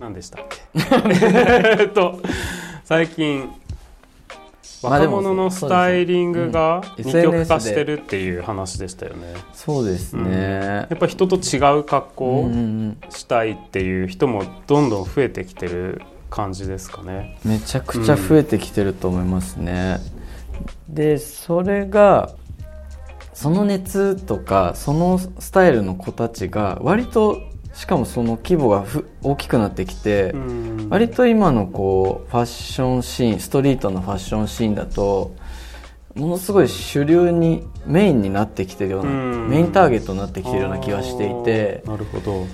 [0.00, 0.58] 何でしたっけ？
[1.80, 2.20] えっと
[2.84, 3.50] 最近
[4.82, 9.34] 若者のスタイリングが二極化してるっていう話でしたよね。
[9.52, 10.32] そうですね、うん。
[10.32, 12.98] やっぱ人と違う格好をうんうん。
[13.10, 17.38] したいっていう人もどんどん増えてきてる感じですかね。
[17.44, 19.98] めちゃくちゃ増えてきてると思いますね、
[20.88, 22.30] でそれが
[23.34, 27.40] その熱とかそのスタイルの子たちが割と
[27.72, 30.88] しかもその規模がふ大きくなってきて、うん。
[30.90, 35.34] 割と今のこうファッションシーンストリートのファッションシーンだと
[36.14, 39.48] ものすごい主流にメインになってきてるような、うん。
[39.48, 42.46] メインターゲットになってきてるような気がしていてなるほど。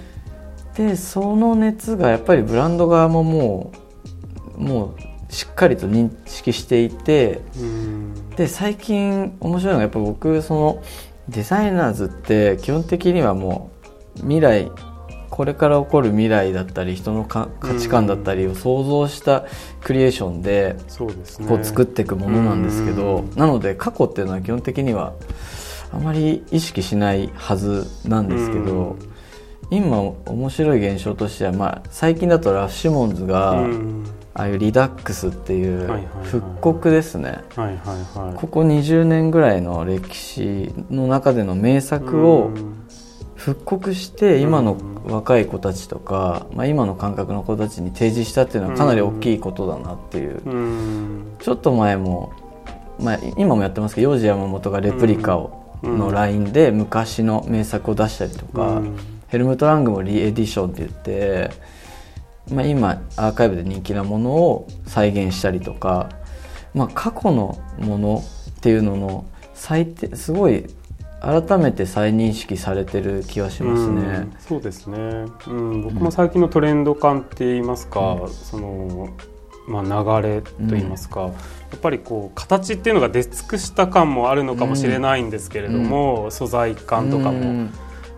[0.77, 3.73] でその熱がやっぱりブランド側もも
[4.57, 4.95] うも
[5.29, 8.31] うしっかりと認識していてうん。
[8.37, 10.83] で最近面白いのがやっぱ僕その
[11.29, 13.73] デザイナーズって基本的にはも
[14.17, 14.71] う未来
[15.39, 19.45] これから起こる未来だったり人のか価値観だったりを想像した
[19.81, 20.75] クリエーションで。
[21.47, 23.39] こう作っていくものなんですけど、うん。
[23.39, 25.13] なので過去っていうのは基本的には
[25.93, 28.97] あまり意識しないはずなんですけど、
[29.71, 34.05] 今面白い現象としては、まあ、最近だとラッシュモンズが、うん。
[34.35, 35.89] ああいうリダックスっていう
[36.25, 37.39] 復刻ですね。
[38.35, 42.75] ここ20年ぐらいの歴史の中での名作をうん
[43.39, 50.43] 復刻して今の若い子たちとか、まあ、今の感覚の子たちに提示したっていうのはかなり大きいことだなっていう。
[50.45, 51.37] うん。
[51.39, 52.33] ちょっと前も、
[52.99, 55.99] まあ、今もやってますけど幼児山本がレプリカを、うん。
[55.99, 58.99] のラインで昔の名作を出したりとか、うん。
[59.29, 61.51] ヘルムト・ラングもリエディションって言って、
[62.53, 66.09] まあ、今アーカイブで人気なものを再現したりとか、
[66.75, 69.25] まあ、過去のものっていうのの
[69.55, 70.65] 最低すごい
[71.21, 74.01] 改めて再認識されてる気はしますね。
[74.01, 74.35] うん。
[74.39, 79.09] そうですね、うん、僕も最近のトレンド感って言いますか、その、
[79.67, 81.29] まあ、流れと言いますか、や
[81.77, 87.31] っぱりこう形っていうのが出尽くした感もあるのかもしれないんですけれども、素材感とかも。
[87.31, 87.71] うん。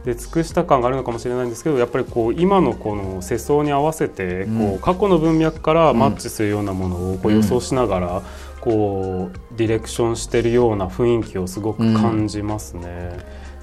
[0.03, 4.79] 出尽くした感があるのかもしれないんですけどやっぱりこう今のこの世相に合わせてこう、うん。
[4.79, 8.23] 過去の文脈からマッチするようなものをこう予想しながら、
[8.61, 13.19] こうディレクションしてるような雰囲気をすごく感じますね。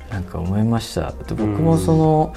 [0.10, 1.12] なんか思いました。
[1.12, 2.34] で僕もその、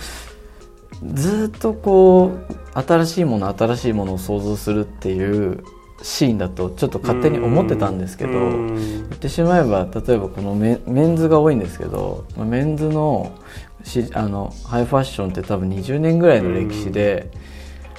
[1.14, 5.64] ずっとこう新しいもの新しいものを想像するっていう
[6.02, 8.76] シーンだとちょっと勝手に思ってたんですけど、うん。
[8.76, 13.32] 言ってしまえば例えばこのメメンズが多いんですけどまあメンズの
[13.84, 17.30] しあのハイファッションって多分20年ぐらいの歴史で、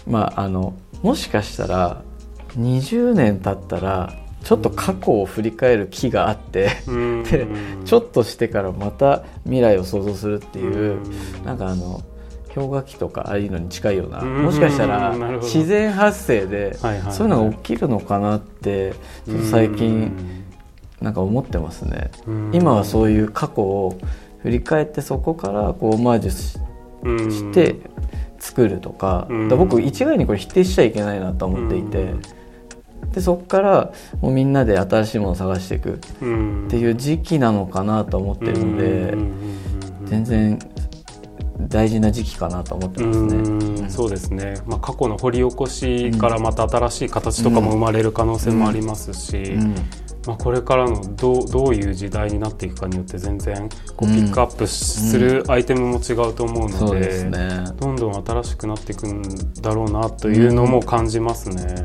[0.07, 2.03] まああのもしかしたら
[2.57, 4.13] 20年経ったら
[4.43, 7.23] ちょっと過去を振り返る気があって、うん。
[7.23, 7.47] で
[7.85, 11.45] ちょっとしてからまた未来を想像するっていう、うん。
[11.45, 12.01] なんかあの
[12.53, 14.43] 氷河期とかああいうのに近いような、うん。
[14.43, 18.93] もしかしたら自然発生でそういうのが起きるのかなって
[19.25, 20.43] ちょっと最近
[21.01, 22.11] なんか思ってますね。
[22.27, 22.51] うん。
[22.53, 23.97] 今はそういう過去を
[24.39, 27.75] 振り返ってそこからこうオマージュして
[28.39, 29.49] 作るとか,、うん。
[29.49, 32.13] 僕一概にこれ否定しちゃいけないなと思っていて、
[33.13, 36.67] でそこからもうみんなで新しいものを探していくうん。
[36.67, 39.17] っていう時期なのかなと思ってるので、
[40.05, 40.59] 全然
[41.67, 43.35] 大事な時期かなと思ってますね。
[43.35, 43.89] うん。
[43.89, 49.75] そうですね、まあ、過去の掘り起こしからまた新しい形とかも生まれる可能性もありますし、うん。
[50.25, 53.67] まあ、これからのどうどういう時代になっていくかによって全然
[53.97, 54.15] こううん。
[54.15, 57.65] ピックアップするアイテムも違うと思うので,、ね。
[57.77, 59.21] どんどん新しくなっていくん
[59.61, 61.75] だろうなというのも感じますね。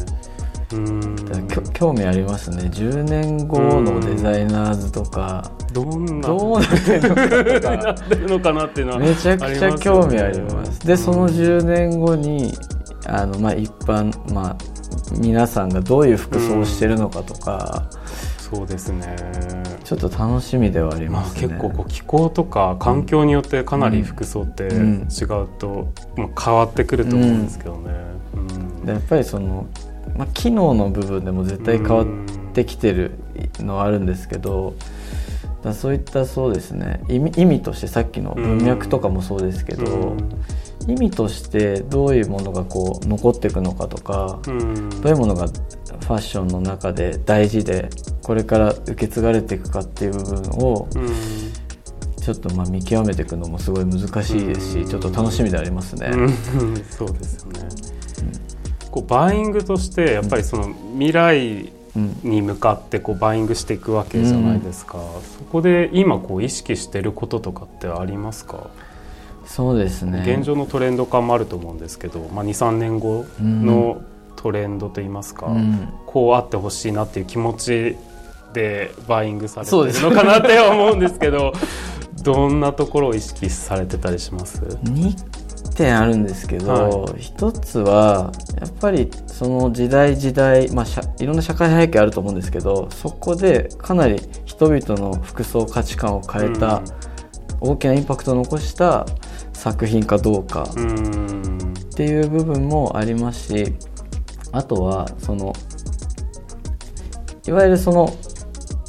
[1.73, 2.65] 興味ありますね。
[2.73, 10.87] 10年後のデザイナーズとか、どんなどうなってるのかとなかっていうのはめちゃくちゃ興味あります。
[10.87, 12.53] でその10年後に
[13.07, 14.57] あの、まあ、一般、まあ、
[15.19, 17.89] 皆さんがどういう服装をしてるのかとか、
[18.39, 19.17] そうですね。
[19.85, 21.49] ちょっと楽しみではありますね。
[21.49, 25.03] 結構こう気候とか環境によってかなり服装って違うん。
[25.03, 27.91] うと、まあ、変わってくると思うんですけどね。
[28.35, 28.87] うん。
[28.87, 29.67] でやっぱりその、
[30.17, 32.07] まあ、機能の部分でも絶対変わっ
[32.53, 33.13] てきてる
[33.59, 34.75] のはあるんですけど、
[35.67, 37.01] だそういったそうですね。
[37.09, 40.91] 意味意味としてさっきの文脈とかもそうですけど、うん。
[40.91, 44.91] 意味としてどういうものがこう残っていくのかとか、うん。
[44.91, 47.91] どういうものがファッションの中で大事で
[48.23, 51.09] これから受け継がれていくかっていう部分をうん。
[52.23, 54.89] ちょっとまあ見極めていくのもすごい難しいですし、うん。
[54.89, 56.11] ちょっと楽しみでありますね。
[56.13, 56.29] うん。
[56.91, 57.69] そうですよね。
[58.97, 64.99] こうバイングとしてやっぱりその未来うんに向かってこうバイングしていくわけじゃないですか。
[65.39, 68.71] そこで今こう意識してることとかってありますか？
[69.45, 70.23] そうですね。
[70.27, 74.03] 現状のトレンド感もあると思うんですけど、まあ、23年後の
[74.37, 77.97] トレンドといいますか、うん、こうあってほしいなっていう気持ち
[78.53, 81.53] でバイングされてるのかなって思うんですけど
[82.23, 84.63] どんなところを意識されてたりします？
[85.77, 90.87] 点あるんですけど、はい、一つはやっぱりその時代時代、まあ、
[91.23, 96.83] いろんな社会背景あると思うんですけどそこでかなり人々の服装価値観を変えた、
[97.61, 99.07] 大きなインパクトを残した
[99.53, 103.75] 作品かどうかっていう部分もありますし
[104.53, 105.53] あとはその
[107.47, 108.17] いわゆるその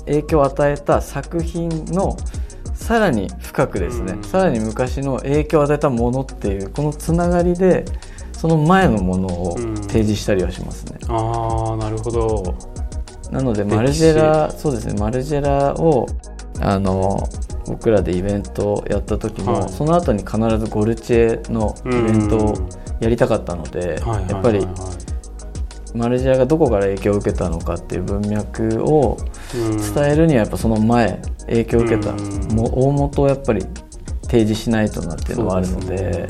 [0.06, 2.16] 影響を与えた作品の
[2.88, 7.84] さらに深くですね、うん、さらに昔の影響を与えたものっていうこのつながりで
[8.32, 10.98] その前のものを提示したりはしますね。
[11.04, 12.56] うん、ああなるほど。
[13.30, 14.94] なのでマルジェラそうですね。
[14.98, 16.08] マルジェラを
[16.62, 17.28] あの
[17.66, 22.70] 僕らでイベントをやった時も、はい、その後に必ずゴルチェのイベントを
[23.02, 24.00] やりたかったので、
[24.30, 24.66] やっぱり
[25.94, 29.18] マルジェラがどこから影響を受けたのかっていう文脈を
[29.54, 32.14] 伝えるにはやっぱその前影響を受けた。
[32.56, 33.66] 大元をやっぱり
[34.24, 36.28] 提示しないとなっていうのはあるので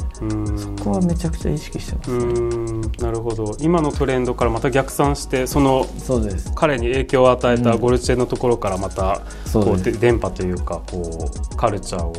[0.55, 3.57] そこはめちゃくちゃ意識してます、ね、なるほど。
[3.59, 6.51] 今のトレンドからまた逆算してそのそうです。
[6.53, 9.21] 彼に影響を与えたゴルチェのところからまた
[9.51, 12.13] こう電波というかこうカルチャーを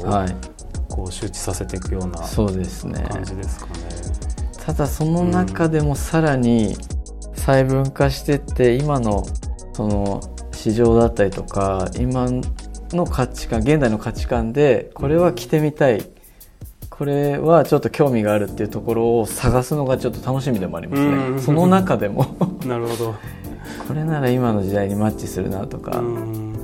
[0.89, 3.73] こう周知させていくような感じですかね。
[4.67, 6.77] ただその中でもさらに
[7.37, 9.25] 細分化してって今の
[9.75, 10.21] その
[10.53, 12.29] 市場だったりとか今
[12.96, 16.05] の価値観現代の価値観でこれは着てみたい。
[16.90, 21.40] これはちょっと興味があるっていうところを探すのがちょっと楽しみでもありますね。
[21.40, 22.26] その中でも。
[22.67, 23.14] なるほど。
[23.87, 26.02] これなら今の時代にマッチするなとか。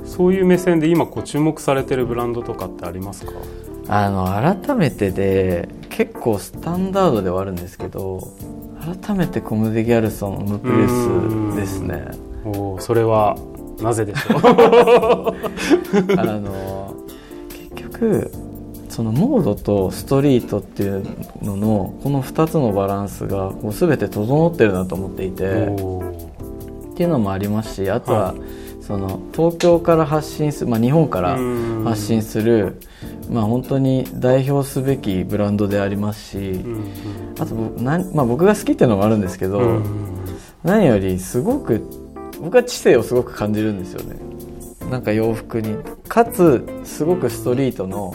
[0.05, 3.31] そういう目線で今こう注目されてるブランドとかってありますか？
[3.87, 8.19] あの改めてで結構スタンダードではあるんですけど
[9.05, 12.07] 改めてコム・デ・ギャルソンムプレスですね。
[12.45, 13.37] おそれは
[13.81, 14.39] なぜでしょう？
[16.17, 16.93] あの
[17.71, 18.31] 結局
[18.89, 21.03] そのモードとストリートっていう
[21.41, 28.37] ののこの2つのバランスがこう全て整ってるなと思っていてっていうのもありますしあとは、はい、
[28.81, 31.37] その東京から発信する、まあ、日本から
[31.83, 32.79] 発信する、
[33.29, 36.61] まあ、本当に代表すべきブランドでありますし
[37.37, 39.81] あとな、まあ、僕が好きっていうのもあるんですけど
[40.63, 42.04] 何よりすごく
[42.41, 44.15] 僕は知性をすごく感じるんですよね。
[44.89, 45.77] なんか洋服に。
[46.07, 48.13] かつすごくストリートの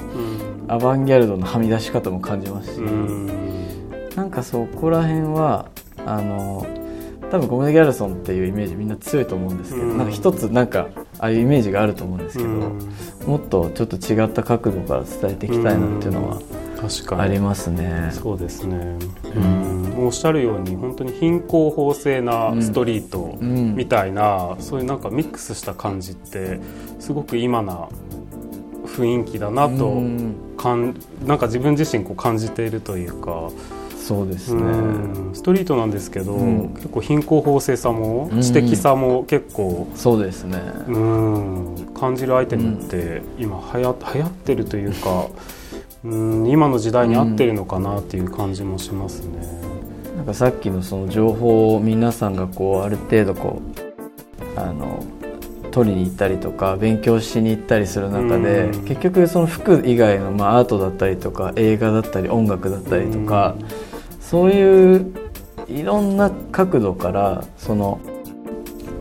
[0.68, 3.26] アバンギャルドのはみ出し方も感じますし、うん、
[4.14, 5.68] なんかそこら辺は
[6.06, 6.66] あの
[7.30, 10.88] 多分ゴムネ・ギャルソンっていうイメージみんな強いと思うんですけど、うん、なんか一つなんか
[11.18, 12.88] ああいうイメージがあると思うんですけど、うん、
[13.26, 16.40] もっとちょっと違った角度から伝えていきたいなっていうのは
[16.80, 17.22] 確かに。
[17.22, 18.10] ありますね。
[18.12, 18.98] そうですね、
[19.34, 26.60] うん、おっしゃるように本当に貧困法制なストリートみたいな、うん、そういうなんかミックスした感じって
[26.98, 27.88] すごく今な
[28.86, 30.02] 雰囲気だなと
[30.56, 30.94] かん、
[31.26, 33.50] なんか自分自身こう感じているというか。
[34.00, 34.62] そうですね、
[35.34, 40.58] ストリートなんですけど、うん、結構貧困法制さも知的さも結構、そうですね。
[40.88, 41.90] うん。
[41.94, 45.28] 感じるアイテムって今はや流行ってるというか
[46.04, 49.38] うん今の時代に合ってるのかなっていう感じもしますね。
[50.10, 53.60] うん、なんかさっきのその情報を皆さんがこうある程度こ
[54.56, 55.04] うあの
[55.70, 63.66] 取りに行ったりとか勉強しに行ったりする中で、うん、結局その服以外の、まあ、アートだったりとか映画だったり音楽だったりとか、うん、
[64.20, 65.14] そういう
[65.68, 68.00] いろんな角度からその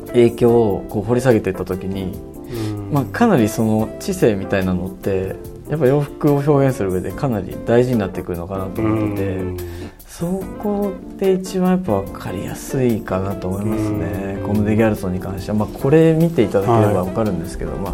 [0.08, 2.14] 影響をこう掘り下げていった時に、
[2.52, 5.36] うん、まあ、かなりその知性みたいなのって
[5.70, 17.94] やっぱ洋服を表現する上でかなり大事になってくるのかなと思ってて、そこで一番やっぱ分かりやすいかなと思いますね、コム・デ・ギャルソンに関しては、まあ、これ見ていただければ分かるんですけど、はい、まあ、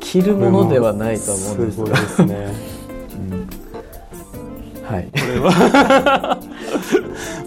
[0.00, 1.96] 着るものではないと思うんですが。
[1.96, 2.54] すね。
[4.80, 6.40] うん、はい、これは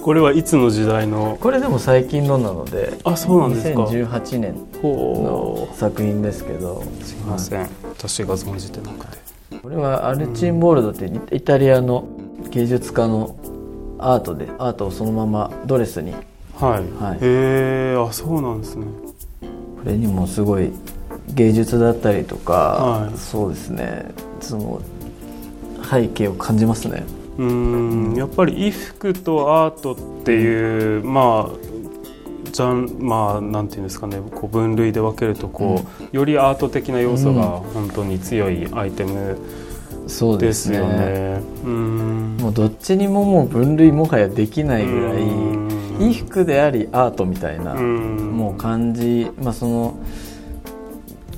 [0.02, 1.38] これはいつの時代の？
[1.40, 3.84] これでも最近のなのであそうなんですか。
[3.86, 6.84] 2018年の作品ですけど。
[7.02, 9.18] すいません、はい、私が存じてなくて。
[9.62, 12.08] これはアルチンボールドってイタリアの
[12.50, 13.36] 芸術家の
[14.00, 16.14] アートでアートをそのままドレスに。
[16.56, 18.88] はい、はい、へえあそうなんですね。
[19.42, 19.48] こ
[19.86, 20.72] れにもすごい
[21.30, 24.06] 芸術だったりとか、はい、そうですね。
[24.40, 24.82] その
[25.90, 27.04] 背景を感じますね
[27.38, 31.72] うんやっぱり衣服とアートっていう、まあ
[32.52, 39.38] じゃんまあなんていうんですかねこう分類で分けるとこう、うん、よりアート的な要素が本当に強いアイテム
[40.08, 41.42] そうでですよね。
[41.64, 42.38] うん。
[42.38, 45.70] もうどっちにももう分類もはやできないぐらいうん。
[46.00, 48.36] 衣服でありアートみたいなうん。
[48.36, 50.00] もう感じ、まあその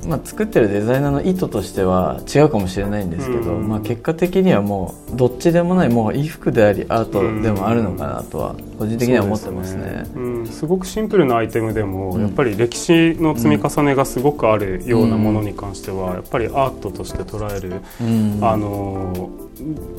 [0.07, 3.67] まあ、作ってるデザイナーの意図としては違うかもしれないんですけど、うん。
[3.67, 10.03] まあ、結果的にはもうどっちでもないもう衣服でありアートでもあるのかなとは個人的には思ってますね。
[10.13, 12.21] そううん、すごくシンプルなアイテムでも、うん。
[12.21, 18.39] やっぱり歴史の積み重ねがすごくあるようなものに関しては、やっぱりアートとして捉える、うん。
[18.41, 19.29] あの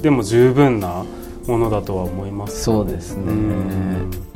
[0.03, 1.05] でも十分な
[1.47, 2.63] ものだとは思います。
[2.63, 3.23] そうですね。
[3.27, 4.34] うん